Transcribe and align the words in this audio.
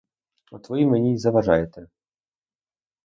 От 0.51 0.69
ви 0.69 0.85
мені 0.85 1.13
й 1.13 1.17
заважаєте. 1.17 1.87